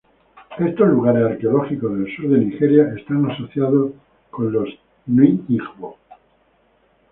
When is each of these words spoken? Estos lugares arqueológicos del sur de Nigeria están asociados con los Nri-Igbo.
Estos 0.57 0.87
lugares 0.87 1.23
arqueológicos 1.33 1.95
del 1.95 2.15
sur 2.15 2.27
de 2.31 2.39
Nigeria 2.39 2.91
están 2.97 3.29
asociados 3.29 3.91
con 4.31 4.51
los 4.51 4.67
Nri-Igbo. 5.05 5.95